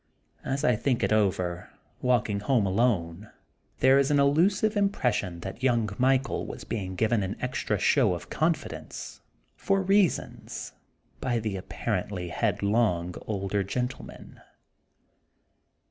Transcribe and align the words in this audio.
As 0.43 0.63
I 0.63 0.75
think 0.75 1.03
it 1.03 1.13
over, 1.13 1.69
walking 2.01 2.39
home 2.39 2.65
alone, 2.65 3.29
there 3.81 3.99
is 3.99 4.09
an 4.09 4.17
no 4.17 4.23
THE 4.23 4.31
GOLDEN 4.31 4.33
BOOK 4.45 4.51
OF 4.53 4.57
SPRINGFIELD 4.57 4.71
elusive 4.73 4.83
impression 4.95 5.39
that 5.41 5.61
young 5.61 5.89
Michael 5.99 6.47
was 6.47 6.63
being 6.63 6.95
given 6.95 7.21
an 7.21 7.37
extra 7.39 7.77
show 7.77 8.15
of 8.15 8.31
confidence 8.31 9.21
for 9.55 9.83
'* 9.83 9.83
reasons 9.83 10.71
'* 10.97 11.21
by 11.21 11.37
the 11.37 11.55
apparently 11.55 12.29
headlong 12.29 13.13
older 13.27 13.61
gentlemen. 13.61 14.41